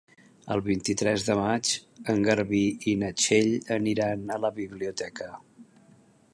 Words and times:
El 0.53 0.61
vint-i-tres 0.67 1.25
de 1.27 1.35
maig 1.39 1.73
en 2.15 2.23
Garbí 2.29 2.63
i 2.93 2.95
na 3.03 3.11
Txell 3.23 3.53
aniran 3.79 4.27
a 4.37 4.41
la 4.47 4.55
biblioteca. 4.59 5.33